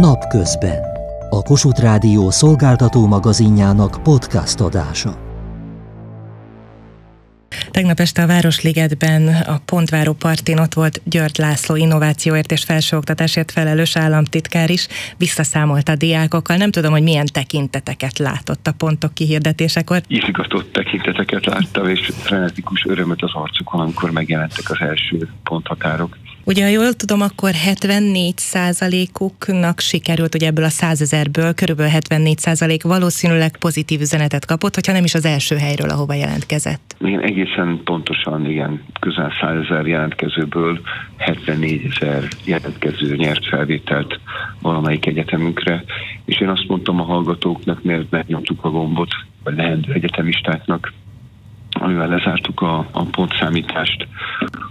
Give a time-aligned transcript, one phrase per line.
[0.00, 0.82] Napközben.
[1.30, 5.18] A Kossuth Rádió szolgáltató magazinjának podcast adása.
[7.70, 13.96] Tegnap este a Városligetben a Pontváró partin ott volt György László innovációért és felsőoktatásért felelős
[13.96, 16.56] államtitkár is, visszaszámolt a diákokkal.
[16.56, 20.02] Nem tudom, hogy milyen tekinteteket látott a pontok kihirdetésekor.
[20.06, 26.16] Izgatott tekinteteket láttam, és frenetikus örömöt az arcukon, amikor megjelentek az első ponthatárok.
[26.50, 32.38] Ugye, ha jól tudom, akkor 74 százalékuknak sikerült, ugye ebből a 100 ezerből körülbelül 74
[32.38, 36.96] százalék valószínűleg pozitív üzenetet kapott, hogyha nem is az első helyről, ahova jelentkezett.
[37.00, 40.80] Igen, egészen pontosan, igen, közel 100 ezer jelentkezőből
[41.16, 44.20] 74 ezer jelentkező nyert felvételt
[44.62, 45.84] valamelyik egyetemünkre,
[46.24, 49.10] és én azt mondtam a hallgatóknak, mert megnyomtuk a gombot,
[49.44, 50.92] vagy lehendő egyetemistáknak,
[51.70, 54.08] amivel lezártuk a, a pontszámítást,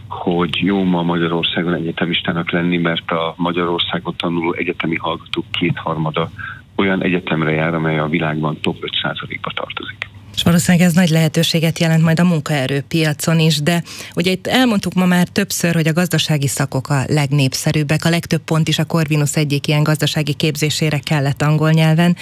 [0.07, 6.29] hogy jó ma Magyarországon egyetemistának lenni, mert a Magyarországon tanuló egyetemi hallgatók kétharmada
[6.75, 10.07] olyan egyetemre jár, amely a világban top 5%-ba tartozik.
[10.39, 13.83] És valószínűleg ez nagy lehetőséget jelent majd a munkaerőpiacon is, de
[14.15, 18.67] ugye itt elmondtuk ma már többször, hogy a gazdasági szakok a legnépszerűbbek, a legtöbb pont
[18.67, 22.15] is a Corvinus egyik ilyen gazdasági képzésére kellett angol nyelven.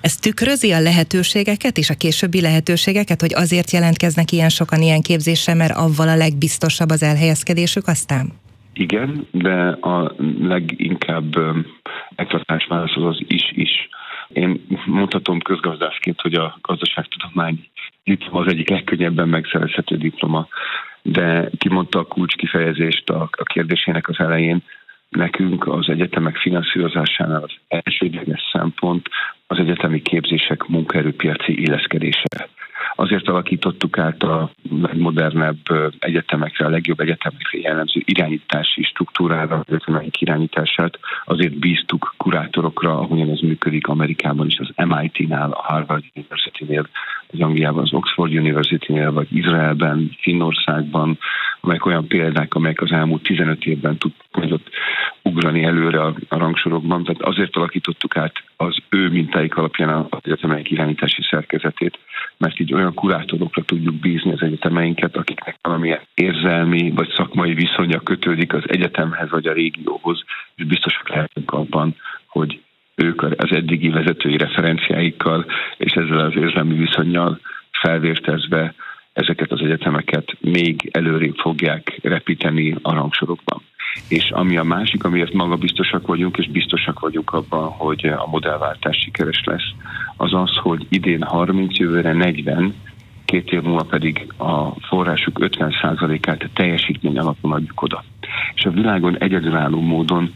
[0.00, 5.54] Ez tükrözi a lehetőségeket és a későbbi lehetőségeket, hogy azért jelentkeznek ilyen sokan ilyen képzésre,
[5.54, 8.32] mert avval a legbiztosabb az elhelyezkedésük aztán?
[8.72, 11.34] Igen, de a leginkább
[12.14, 13.88] eklatás válasz az az is-is
[14.28, 17.68] én mondhatom közgazdászként, hogy a gazdaságtudomány
[18.04, 20.48] diploma az egyik legkönnyebben megszerezhető diploma,
[21.02, 24.62] de kimondta a kulcs kifejezést a, a kérdésének az elején,
[25.08, 29.08] nekünk az egyetemek finanszírozásánál az elsődleges szempont
[29.46, 32.48] az egyetemi képzések munkaerőpiaci illeszkedése.
[32.94, 35.58] Azért alakítottuk át a legmodernebb
[35.98, 43.86] egyetemekre, a legjobb egyetemekre jellemző irányítási struktúrára, egyetemeink irányítását, azért bíztuk kurátorokra, ahogyan ez működik
[43.86, 46.88] Amerikában is, az MIT-nál, a Harvard University-nél,
[47.32, 51.18] az Angliában az Oxford University-nél, vagy Izraelben, Finnországban,
[51.60, 53.98] amelyek olyan példák, amelyek az elmúlt 15 évben
[54.30, 54.68] tudott
[55.22, 57.04] ugrani előre a, a rangsorokban.
[57.04, 61.98] Tehát azért alakítottuk át az ő mintáik alapján az egyetemeink irányítási szerkezetét,
[62.36, 68.52] mert így olyan kurátorokra tudjuk bízni az egyetemeinket, akiknek valamilyen érzelmi vagy szakmai viszonya kötődik
[68.52, 70.24] az egyetemhez vagy a régióhoz,
[70.56, 71.96] és biztosak lehetünk abban,
[72.26, 72.60] hogy
[73.06, 75.46] ők az eddigi vezetői referenciáikkal
[75.76, 77.40] és ezzel az érzelmi viszonyjal
[77.70, 78.74] felvértezve
[79.12, 83.62] ezeket az egyetemeket még előrébb fogják repíteni a rangsorokban.
[84.08, 89.42] És ami a másik, amiért magabiztosak vagyunk, és biztosak vagyunk abban, hogy a modellváltás sikeres
[89.44, 89.70] lesz,
[90.16, 92.74] az az, hogy idén 30, jövőre 40,
[93.24, 98.04] két év múlva pedig a forrásuk 50%-át teljesítmény alapon adjuk oda.
[98.54, 100.34] És a világon egyedülálló módon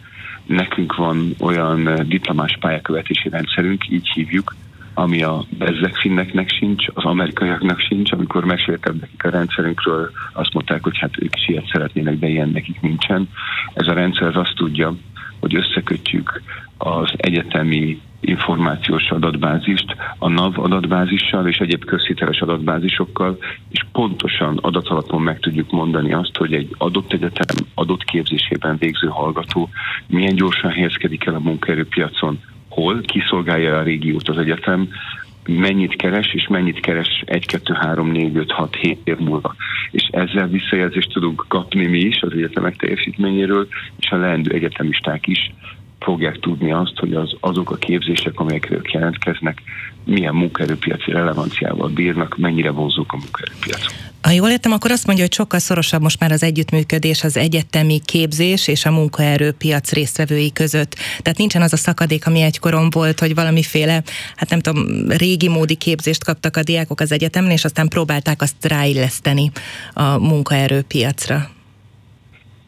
[0.51, 4.55] nekünk van olyan diplomás pályakövetési rendszerünk, így hívjuk,
[4.95, 8.13] ami a bezzegfinneknek sincs, az amerikaiaknak sincs.
[8.13, 12.49] Amikor meséltem nekik a rendszerünkről, azt mondták, hogy hát ők is ilyet szeretnének, de ilyen
[12.49, 13.29] nekik nincsen.
[13.73, 14.95] Ez a rendszer az azt tudja,
[15.41, 16.43] hogy összekötjük
[16.79, 23.39] az egyetemi információs adatbázist a NAV adatbázissal és egyéb közhiteles adatbázisokkal,
[23.69, 29.69] és pontosan adatalapon meg tudjuk mondani azt, hogy egy adott egyetem adott képzésében végző hallgató
[30.07, 32.39] milyen gyorsan helyezkedik el a munkaerőpiacon,
[32.69, 34.89] hol, kiszolgálja a régiót az egyetem,
[35.47, 39.55] mennyit keres, és mennyit keres 1, 2, 3, 4, 5, 6, 7 év múlva.
[39.91, 45.53] És ezzel visszajelzést tudunk kapni mi is az egyetemek teljesítményéről, és a leendő egyetemisták is
[46.01, 49.63] fogják tudni azt, hogy az, azok a képzések, amelyekre ők jelentkeznek,
[50.05, 53.93] milyen munkaerőpiaci relevanciával bírnak, mennyire vonzók a munkaerőpiacon.
[54.23, 58.01] Ha jól értem, akkor azt mondja, hogy sokkal szorosabb most már az együttműködés az egyetemi
[58.05, 60.95] képzés és a munkaerőpiac résztvevői között.
[60.95, 64.03] Tehát nincsen az a szakadék, ami egykoron volt, hogy valamiféle,
[64.37, 68.65] hát nem tudom, régi módi képzést kaptak a diákok az egyetemen, és aztán próbálták azt
[68.65, 69.51] ráilleszteni
[69.93, 71.51] a munkaerőpiacra.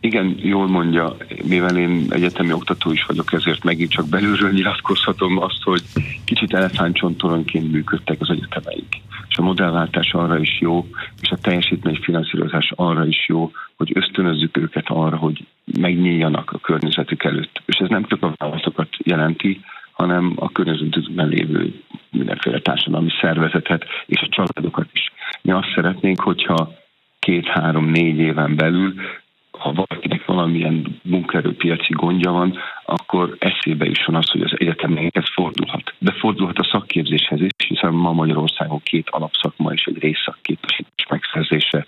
[0.05, 1.17] Igen, jól mondja,
[1.49, 5.83] mivel én egyetemi oktató is vagyok, ezért megint csak belülről nyilatkozhatom azt, hogy
[6.25, 8.89] kicsit elefántcsontoronként működtek az egyetemeink.
[9.29, 10.87] És a modellváltás arra is jó,
[11.21, 15.47] és a teljesítményfinanszírozás arra is jó, hogy ösztönözzük őket arra, hogy
[15.81, 17.63] megnyíljanak a környezetük előtt.
[17.65, 19.61] És ez nem csak a választokat jelenti,
[19.93, 25.13] hanem a környezetükben lévő mindenféle társadalmi szervezetet és a családokat is.
[25.43, 26.73] Mi azt szeretnénk, hogyha
[27.19, 28.95] két-három-négy éven belül
[29.63, 35.95] ha valakinek valamilyen munkaerőpiaci gondja van, akkor eszébe is van az, hogy az egyetemnek fordulhat.
[35.99, 41.87] De fordulhat a szakképzéshez is, hiszen ma Magyarországon két alapszakma és egy részszakképesítés megszerzése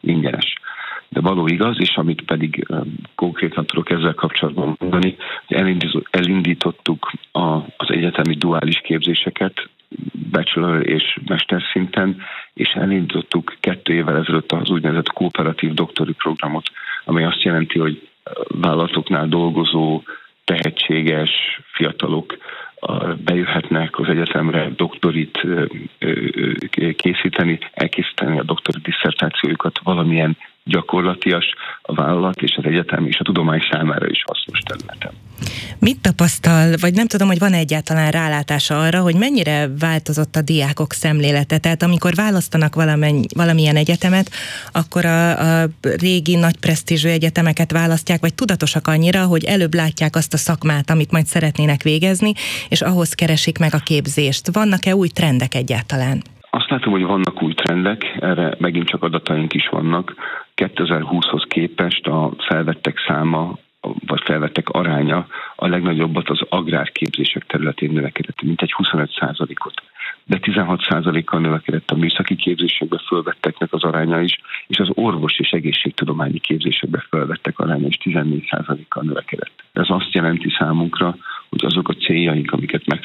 [0.00, 0.54] ingyenes.
[1.12, 2.66] de való igaz, és amit pedig
[3.14, 5.16] konkrétan tudok ezzel kapcsolatban mondani,
[5.46, 7.12] hogy elindítottuk
[7.76, 9.68] az egyetemi duális képzéseket,
[10.30, 12.22] bachelor és mesterszinten,
[12.54, 16.70] és elindítottuk kettő évvel ezelőtt az úgynevezett kooperatív doktori programot,
[17.04, 18.08] amely azt jelenti, hogy
[18.48, 20.02] vállalatoknál dolgozó,
[20.44, 21.30] tehetséges
[21.72, 22.36] fiatalok
[23.24, 25.46] bejöhetnek az egyetemre doktorit
[26.96, 30.36] készíteni, elkészíteni a doktori diszertációjukat valamilyen
[30.70, 31.46] gyakorlatias
[31.82, 35.12] a vállalat és az egyetem és a tudomány számára is hasznos területen.
[35.78, 40.92] Mit tapasztal, vagy nem tudom, hogy van egyáltalán rálátása arra, hogy mennyire változott a diákok
[40.92, 41.58] szemlélete?
[41.58, 42.74] Tehát amikor választanak
[43.34, 44.30] valamilyen egyetemet,
[44.72, 50.34] akkor a, a régi nagy presztízsű egyetemeket választják, vagy tudatosak annyira, hogy előbb látják azt
[50.34, 52.32] a szakmát, amit majd szeretnének végezni,
[52.68, 54.48] és ahhoz keresik meg a képzést.
[54.52, 56.22] Vannak-e új trendek egyáltalán?
[56.50, 60.14] Azt látom, hogy vannak új trendek, erre megint csak adataink is vannak.
[60.56, 63.58] 2020-hoz képest a felvettek száma
[64.06, 65.26] vagy felvettek aránya
[65.56, 69.10] a legnagyobbat az agrárképzések területén növekedett, mint egy 25
[69.64, 69.82] ot
[70.30, 75.50] de 16% kal növekedett a műszaki képzésekbe fölvetteknek az aránya is, és az orvos és
[75.50, 79.52] egészségtudományi képzésekbe fölvettek aránya is 14% kal növekedett.
[79.72, 81.16] Ez azt jelenti számunkra,
[81.48, 83.00] hogy azok a céljaink, amiket vagyis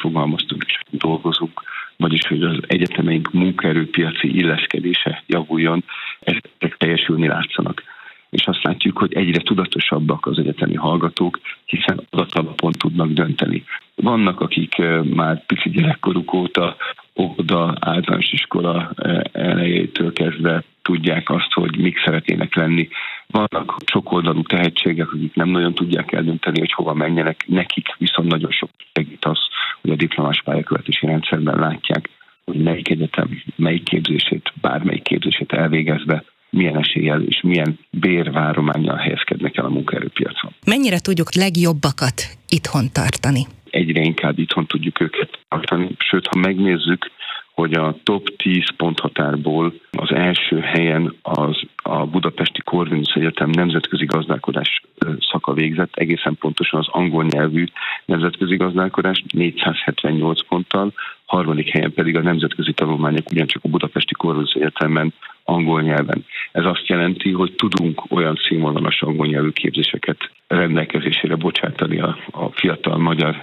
[2.38, 5.84] hogy az egyetemeink munkaerőpiaci illeszkedése javuljon,
[6.20, 7.84] ezek teljesülni látszanak
[8.36, 13.64] és azt látjuk, hogy egyre tudatosabbak az egyetemi hallgatók, hiszen adatalapon tudnak dönteni.
[13.96, 14.76] Vannak, akik
[15.16, 16.76] már pici gyerekkoruk óta
[17.16, 18.92] óvoda, általános iskola
[19.32, 22.88] elejétől kezdve tudják azt, hogy mik szeretnének lenni.
[23.28, 27.44] Vannak sokoldalú tehetségek, akik nem nagyon tudják eldönteni, hogy hova menjenek.
[27.48, 29.40] Nekik viszont nagyon sok segít az,
[29.82, 32.10] hogy a diplomás pályakövetési rendszerben látják,
[32.64, 39.70] melyik egyetem, melyik képzését, bármelyik képzését elvégezve milyen eséllyel és milyen bérvárományjal helyezkednek el a
[39.70, 40.52] munkaerőpiacon.
[40.66, 43.42] Mennyire tudjuk legjobbakat itthon tartani?
[43.70, 47.12] Egyre inkább itthon tudjuk őket tartani, sőt, ha megnézzük,
[47.56, 54.82] hogy a top 10 ponthatárból az első helyen az a Budapesti Corvinus Egyetem nemzetközi gazdálkodás
[55.32, 57.66] szaka végzett, egészen pontosan az angol nyelvű
[58.06, 60.94] nemzetközi gazdálkodás 478 ponttal,
[61.36, 66.26] harmadik helyen pedig a nemzetközi tanulmányok ugyancsak a Budapesti Corvinus Egyetemen angol nyelven.
[66.52, 70.18] Ez azt jelenti, hogy tudunk olyan színvonalas angol nyelvű képzéseket
[70.48, 73.36] rendelkezésére bocsátani a, a fiatal magyar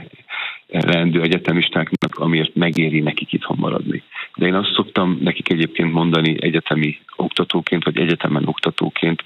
[0.81, 4.03] leendő egyetemistáknak, amiért megéri nekik itthon maradni.
[4.35, 9.23] De én azt szoktam nekik egyébként mondani egyetemi oktatóként, vagy egyetemen oktatóként,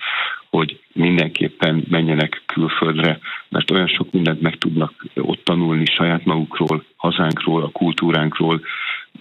[0.51, 7.63] hogy mindenképpen menjenek külföldre, mert olyan sok mindent meg tudnak ott tanulni saját magukról, hazánkról,
[7.63, 8.61] a kultúránkról,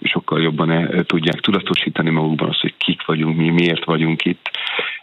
[0.02, 4.50] sokkal jobban tudják tudatosítani magukban azt, hogy kik vagyunk, mi miért vagyunk itt.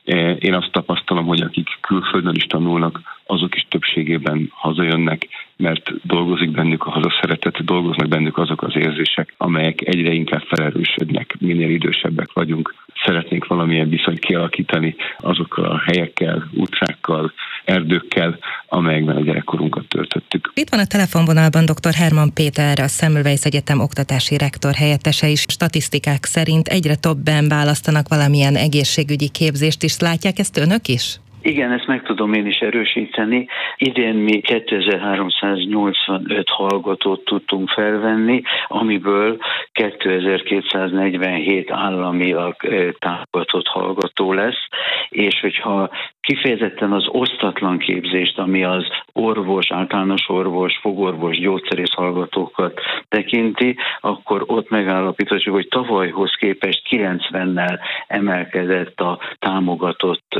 [0.05, 5.27] E, én azt tapasztalom, hogy akik külföldön is tanulnak, azok is többségében hazajönnek,
[5.57, 11.69] mert dolgozik bennük a hazaszeretet, dolgoznak bennük azok az érzések, amelyek egyre inkább felerősödnek, minél
[11.69, 12.75] idősebbek vagyunk.
[13.05, 17.31] Szeretnénk valamilyen viszonyt kialakítani azokkal a helyekkel, utcákkal,
[17.65, 20.51] erdőkkel, amelyekben a gyerekkorunkat töltöttük.
[20.54, 21.94] Itt van a telefonvonalban dr.
[21.94, 25.45] Herman Péter, a Semmelweis Egyetem oktatási rektor helyettese is.
[25.48, 30.00] Statisztikák szerint egyre többen választanak valamilyen egészségügyi képzést is.
[30.00, 31.19] Látják ezt önök is?
[31.45, 33.47] Igen, ezt meg tudom én is erősíteni.
[33.77, 39.38] Idén mi 2385 hallgatót tudtunk felvenni, amiből
[39.71, 42.55] 2247 államilag
[43.00, 44.67] támogatott hallgató lesz,
[45.09, 45.89] és hogyha
[46.21, 52.79] kifejezetten az osztatlan képzést, ami az orvos, általános orvos, fogorvos, gyógyszerész hallgatókat
[53.10, 60.39] tekinti, akkor ott megállapíthatjuk, hogy tavalyhoz képest 90-nel emelkedett a támogatott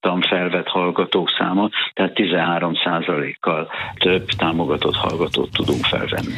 [0.00, 2.72] tanfelvett hallgatók száma, tehát 13
[3.40, 6.34] kal több támogatott hallgatót tudunk felvenni.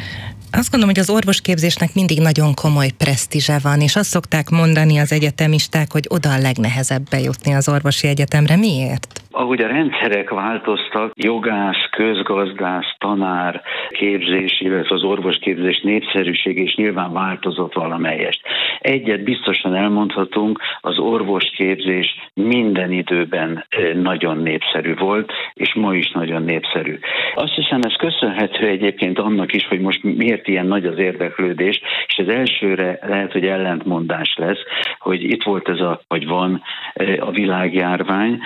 [0.51, 5.11] Azt gondolom, hogy az orvosképzésnek mindig nagyon komoly presztízse van, és azt szokták mondani az
[5.11, 8.55] egyetemisták, hogy oda a legnehezebb bejutni az orvosi egyetemre.
[8.55, 9.26] Miért?
[9.37, 17.73] Ahogy a rendszerek változtak, jogász, közgazdász, tanár képzés, illetve az orvosképzés népszerűség is nyilván változott
[17.73, 18.41] valamelyest.
[18.79, 26.99] Egyet biztosan elmondhatunk, az orvosképzés minden időben nagyon népszerű volt, és ma is nagyon népszerű.
[27.35, 32.17] Azt hiszem, ez köszönhető egyébként annak is, hogy most miért ilyen nagy az érdeklődés, és
[32.17, 34.59] az elsőre lehet, hogy ellentmondás lesz,
[34.99, 36.61] hogy itt volt ez a, vagy van
[37.19, 38.39] a világjárvány,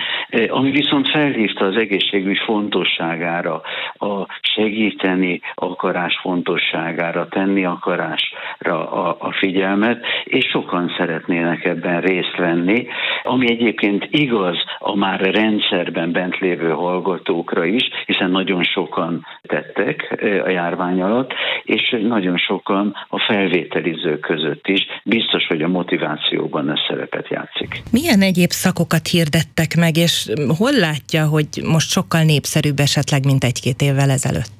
[0.48, 3.62] ami viszont felhívta az egészségügy fontosságára,
[4.02, 12.86] a segíteni akarás fontosságára, tenni akarásra a, a figyelmet, és sokan szeretnének ebben részt venni,
[13.22, 20.48] ami egyébként igaz a már rendszerben bent lévő hallgatókra is, hiszen nagyon sokan tettek a
[20.48, 21.32] járvány alatt,
[21.64, 24.86] és nagyon sokan a felvételizők között is.
[25.04, 27.82] Biztos, hogy a motivációban ez szerepet játszik.
[27.92, 30.14] Milyen egyéb szakokat hirdettek meg, és
[30.58, 34.58] hol látja, hogy most sokkal népszerűbb esetleg, mint egy-két évvel ezelőtt?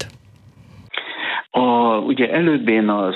[1.51, 3.15] A, ugye előbb én az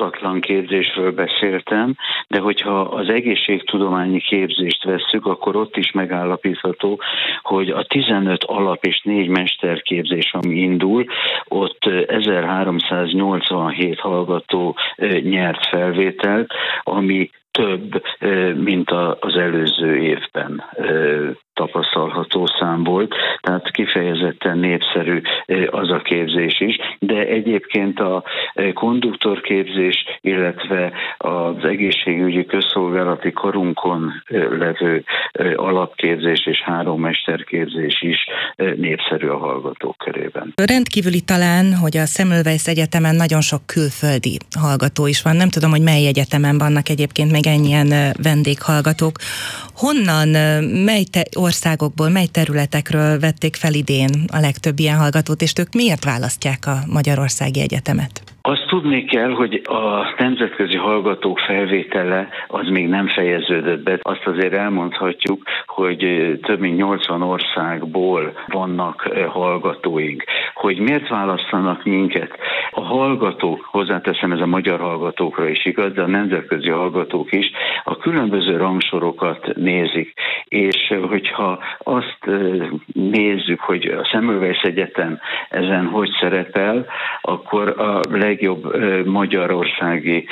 [0.00, 1.94] osztatlan képzésről beszéltem,
[2.28, 7.00] de hogyha az egészségtudományi képzést vesszük, akkor ott is megállapítható,
[7.42, 11.04] hogy a 15 alap és 4 mesterképzés, ami indul,
[11.48, 14.76] ott 1387 hallgató
[15.22, 16.52] nyert felvételt,
[16.82, 18.02] ami több,
[18.54, 18.90] mint
[19.20, 20.64] az előző évben
[21.54, 23.14] tapasztalható szám volt,
[23.50, 25.20] tehát kifejezetten népszerű
[25.70, 28.24] az a képzés is, de egyébként a
[28.74, 34.12] konduktorképzés, illetve az egészségügyi közszolgálati karunkon
[34.58, 35.04] levő
[35.56, 38.18] alapképzés és három mesterképzés is
[38.76, 40.52] népszerű a hallgatók körében.
[40.66, 45.36] Rendkívüli talán, hogy a Semmelweis Egyetemen nagyon sok külföldi hallgató is van.
[45.36, 47.88] Nem tudom, hogy mely egyetemen vannak egyébként még ennyien
[48.22, 49.16] vendéghallgatók.
[49.74, 50.28] Honnan,
[50.84, 56.04] mely te, országokból, mely területekről vették fel idén a legtöbb ilyen hallgatót, és ők miért
[56.04, 58.22] választják a Magyarországi Egyetemet?
[58.50, 63.98] Azt tudni kell, hogy a nemzetközi hallgatók felvétele az még nem fejeződött be.
[64.02, 65.98] Azt azért elmondhatjuk, hogy
[66.42, 70.24] több mint 80 országból vannak hallgatóink.
[70.54, 72.38] Hogy miért választanak minket?
[72.70, 77.50] A hallgatók, hozzáteszem ez a magyar hallgatókra is igaz, de a nemzetközi hallgatók is
[77.84, 80.12] a különböző rangsorokat nézik.
[80.44, 82.30] És hogyha azt
[82.92, 86.86] nézzük, hogy a Szemülvesz Egyetem ezen hogy szerepel,
[87.20, 88.00] akkor a
[88.40, 90.26] legjobb magyarországi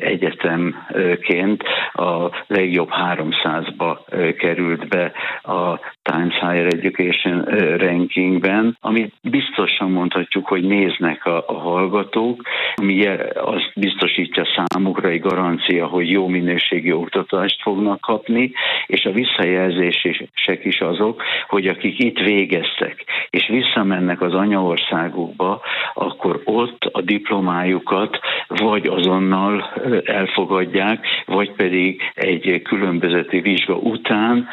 [0.00, 3.98] egyetemként a legjobb 300-ba
[4.38, 7.44] került be a Times Higher Education
[7.76, 12.42] rankingben, amit biztosan mondhatjuk, hogy néznek a, a hallgatók,
[12.74, 18.52] ami azt biztosítja számukra egy garancia, hogy jó minőségi oktatást fognak kapni,
[18.86, 25.60] és a visszajelzések is azok, hogy akik itt végeztek, és visszamennek az anyaországukba,
[25.94, 29.72] akkor ott a diplomájukat vagy azonnal
[30.04, 34.48] elfogadják, vagy pedig egy különbözeti vizsga után,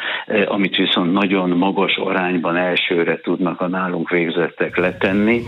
[0.46, 5.42] amit viszont nagyon magas arányban elsőre tudnak a nálunk végzettek letenni,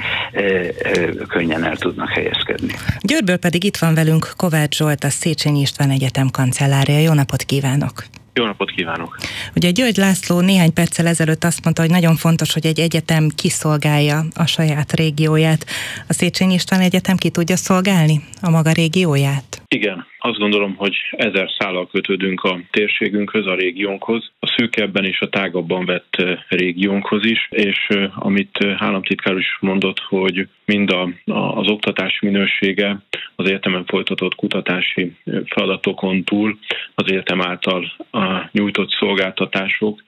[1.29, 2.73] könnyen el tudnak helyezkedni.
[3.01, 6.99] Győrből pedig itt van velünk Kovács Zsolt, a Széchenyi István Egyetem kancellárja.
[6.99, 8.05] Jó napot kívánok!
[8.39, 9.17] Jó napot kívánok!
[9.55, 14.19] Ugye György László néhány perccel ezelőtt azt mondta, hogy nagyon fontos, hogy egy egyetem kiszolgálja
[14.35, 15.67] a saját régióját.
[16.09, 19.63] A Széchenyi István Egyetem ki tudja szolgálni a maga régióját?
[19.69, 25.29] Igen, azt gondolom, hogy ezer szállal kötődünk a térségünkhöz, a régiónkhoz, a szűkebben és a
[25.29, 32.21] tágabban vett régiónkhoz is, és amit államtitkár is mondott, hogy mind a, a, az oktatás
[32.21, 32.99] minősége,
[33.37, 35.16] az egyetemen folytatott kutatási
[35.57, 36.59] feladatokon túl
[36.95, 40.03] az egyetem által a nyújtott szolgáltatások,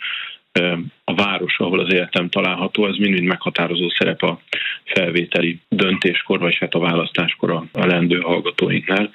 [1.05, 4.41] a város, ahol az egyetem található, ez mind-mind meghatározó szerep a
[4.85, 9.11] felvételi döntéskor, vagy hát a választáskor a lendő hallgatóinknál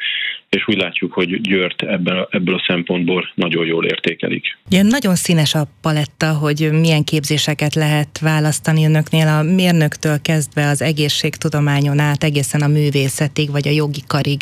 [0.53, 4.57] és úgy látjuk, hogy Győrt ebben, ebből a szempontból nagyon jól értékelik.
[4.65, 10.81] Ugye nagyon színes a paletta, hogy milyen képzéseket lehet választani önöknél, a mérnöktől kezdve az
[10.81, 14.41] egészségtudományon át egészen a művészetig, vagy a jogi karig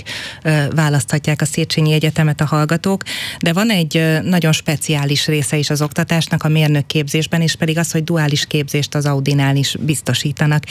[0.76, 3.04] választhatják a Széchenyi Egyetemet a hallgatók,
[3.40, 7.92] de van egy nagyon speciális része is az oktatásnak a mérnök képzésben, és pedig az,
[7.92, 10.64] hogy duális képzést az Audinál is biztosítanak.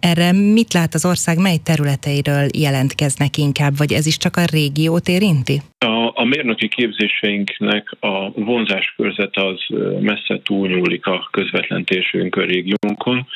[0.00, 4.83] Erre mit lát az ország, mely területeiről jelentkeznek inkább, vagy ez is csak a régi
[4.84, 5.60] régiót érinti?
[5.78, 9.60] A, a mérnöki képzéseinknek a vonzáskörzete az
[10.00, 13.26] messze túlnyúlik a közvetlen térségünkön, régiónkon,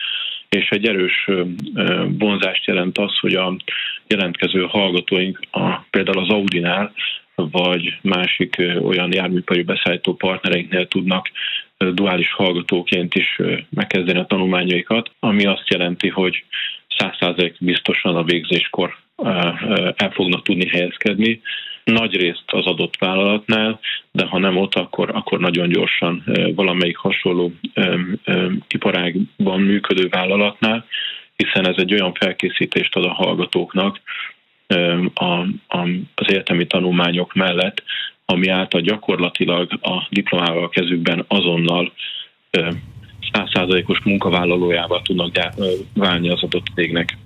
[0.48, 1.28] és egy erős
[2.18, 3.56] vonzást jelent az, hogy a
[4.06, 6.92] jelentkező hallgatóink a, például az Audinál
[7.34, 11.30] vagy másik olyan járműipari beszállító partnereinknél tudnak
[11.92, 13.40] duális hallgatóként is
[13.70, 16.44] megkezdeni a tanulmányaikat, ami azt jelenti, hogy
[16.98, 18.96] 100% biztosan a végzéskor
[19.96, 21.40] el fognak tudni helyezkedni.
[21.84, 23.80] Nagy részt az adott vállalatnál,
[24.12, 27.52] de ha nem ott, akkor, akkor nagyon gyorsan valamelyik hasonló
[28.68, 30.84] iparágban működő vállalatnál,
[31.36, 34.00] hiszen ez egy olyan felkészítést ad a hallgatóknak
[35.14, 35.46] a,
[36.14, 37.82] az egyetemi tanulmányok mellett,
[38.24, 41.92] ami által gyakorlatilag a diplomával a kezükben azonnal
[43.32, 45.36] százszázalékos munkavállalójával tudnak
[45.94, 47.16] válni az adott cégnek.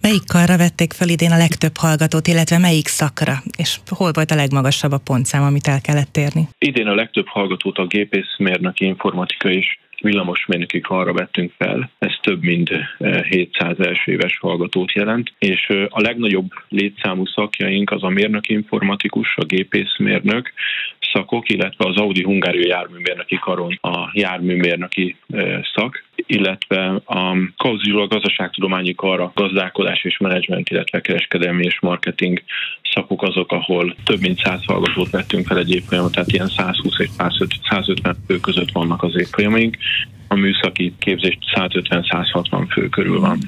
[0.00, 3.34] Melyik karra vették fel idén a legtöbb hallgatót, illetve melyik szakra?
[3.58, 6.48] És hol volt a legmagasabb a pontszám, amit el kellett érni?
[6.58, 12.70] Idén a legtöbb hallgatót a gépészmérnöki informatika és villamosmérnöki karra vettünk fel, ez több mint
[13.28, 18.48] 700 eh, első éves hallgatót jelent, és eh, a legnagyobb létszámú szakjaink az a mérnök
[18.48, 20.52] informatikus, a gépészmérnök
[21.16, 25.16] szakok, illetve az Audi Hungária járműmérnöki karon a járműmérnöki
[25.74, 32.42] szak, illetve a Kauzizsó a gazdaságtudományi kar, a gazdálkodás és menedzsment, illetve kereskedelmi és marketing
[32.92, 37.08] szakok azok, ahol több mint 100 hallgatót vettünk fel egy évfolyamon, tehát ilyen 120 és
[37.70, 39.76] 150 fő között vannak az évfolyamaink
[40.28, 43.38] a műszaki képzés 150-160 fő körül van.